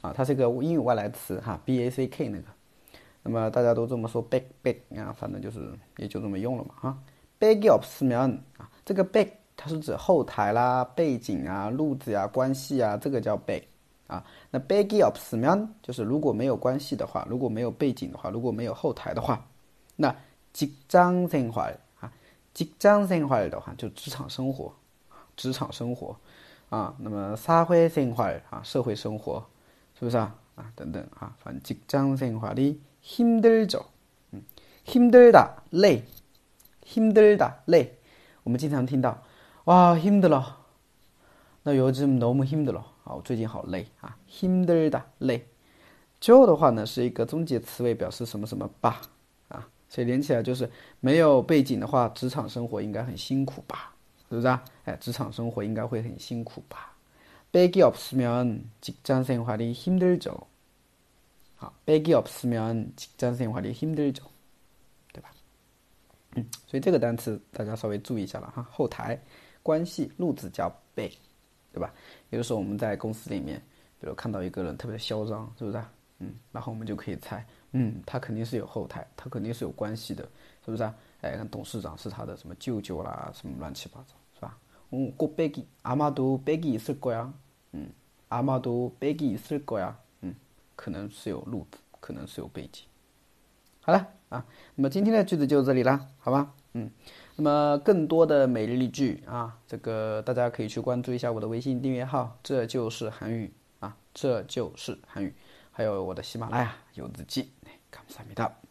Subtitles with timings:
[0.00, 2.44] 啊，它是一个英语外来词哈，b a c k 那个。
[3.22, 6.98] 那么大家都这么说 beg beg 啊，反正就是也就这么用了嘛哈。
[7.38, 13.62] beg of s m e n 啊，这个 beg 它是指后台啦、背景啊、路子呀、关系啊，这个叫 beg。
[14.07, 19.45] 啊，那 baggy of s m a n 就是如果没有关系的话，如果没有背景的话，如果没有后台的话，
[19.95, 20.13] 那
[20.53, 21.61] 직장生活
[21.99, 22.11] 啊，
[22.53, 24.73] 직장生活的话就职场生活，
[25.37, 26.15] 职场生活
[26.69, 29.43] 啊，那么社会生活啊，社会生活
[29.97, 30.35] 是不是啊？
[30.55, 33.83] 啊，等等啊，反正직장生活的힘들 죠，
[34.31, 34.43] 嗯，
[34.85, 36.03] 힘들 다， 累，
[36.83, 37.97] 힘들 다， 累，
[38.43, 39.17] 我们经常听到，
[39.63, 40.43] 哇，힘들 어，
[41.65, 42.83] 那요즘너무힘들 어。
[43.03, 45.47] 啊，我最近好累啊，힘들 다， 累。
[46.19, 49.01] 就的话呢，是一个终结词尾，表示什么什么吧，
[49.47, 53.95] 啊，所以连起来就是没有背景的话，职场生活应该很辛苦吧，
[54.29, 54.63] 是不是啊？
[54.85, 56.95] 哎，职场生活应该会很辛苦吧。
[57.51, 60.45] 背景없으면직장생활이힘들 죠。
[61.55, 64.21] 好，背景없으면직장생활이힘들 죠，
[65.11, 65.33] 对吧？
[66.35, 69.19] 嗯，所以这个单词大家稍微注意一下了哈，后台
[69.63, 71.11] 关系路子叫背。
[71.76, 71.92] 对吧？
[72.30, 73.60] 有的时候我们在公司里面，
[74.00, 75.78] 比如看到一个人特别嚣张，是不是？
[76.20, 80.22] 嗯，然后我们就可以猜，嗯，他肯定是有后台，他肯定是有关系的，
[80.64, 80.94] 是不是啊？
[81.20, 84.56] 哎，董事长是他的什么舅舅啦，什么乱七八糟，是吧？
[84.92, 87.30] 嗯，过背景，阿玛都背景是过呀，
[87.72, 87.90] 嗯，
[88.28, 90.34] 阿玛都背景是过呀，嗯，
[90.74, 92.86] 可能是有路子，可能是有背景。
[93.82, 96.54] 好了啊，那么今天的句子就这里了，好吧？
[96.75, 96.89] 嗯。
[97.35, 105.33] 那么更多的每日例句啊，这个大家可以去关注一下我的微信订阅号，这就是韩语啊，这就是韩语，
[105.71, 107.49] 还有我的喜马拉雅有日记，
[107.91, 108.64] 감사합니다